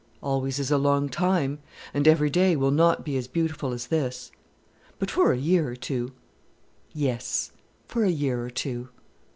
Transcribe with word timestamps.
"Always 0.23 0.57
is 0.57 0.71
a 0.71 0.79
long 0.79 1.09
time, 1.09 1.59
and 1.93 2.07
every 2.07 2.31
day 2.31 2.55
will 2.55 2.71
not 2.71 3.05
be 3.05 3.17
as 3.17 3.27
beautiful 3.27 3.71
as 3.71 3.85
this; 3.85 4.31
but 4.97 5.11
for 5.11 5.31
a 5.31 5.37
year 5.37 5.69
or 5.69 5.75
two" 5.75 6.13
"Yes, 7.09 7.51
for 7.87 8.03
a 8.03 8.09
year 8.09 8.43
or 8.43 8.49
two." 8.49 8.89